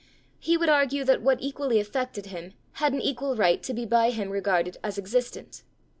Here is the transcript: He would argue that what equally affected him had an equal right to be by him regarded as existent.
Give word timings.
He 0.39 0.57
would 0.57 0.67
argue 0.69 1.03
that 1.05 1.21
what 1.21 1.37
equally 1.41 1.79
affected 1.79 2.25
him 2.25 2.55
had 2.71 2.91
an 2.91 3.01
equal 3.01 3.35
right 3.35 3.61
to 3.61 3.71
be 3.71 3.85
by 3.85 4.09
him 4.09 4.31
regarded 4.31 4.77
as 4.83 4.97
existent. 4.97 5.61